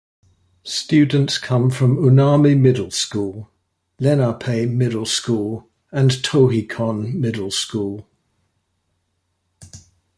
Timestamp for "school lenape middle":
2.89-5.05